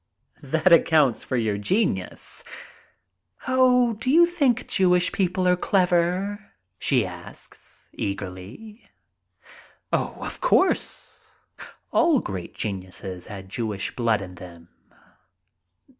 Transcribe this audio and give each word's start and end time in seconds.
"That 0.41 0.73
accounts 0.73 1.23
for 1.23 1.37
your 1.37 1.59
genius." 1.59 2.43
"Oh, 3.47 3.93
do 3.93 4.09
you 4.09 4.25
think 4.25 4.65
Jewish 4.67 5.11
people 5.11 5.47
are 5.47 5.55
clever?" 5.55 6.53
she 6.79 7.05
asks, 7.05 7.87
eagerly. 7.93 8.89
"Of 9.91 10.41
course. 10.41 11.29
All 11.93 12.19
great 12.19 12.55
geniuses 12.55 13.27
had 13.27 13.47
Jewish 13.47 13.95
blood 13.95 14.23
in 14.23 14.33
them. 14.41 14.69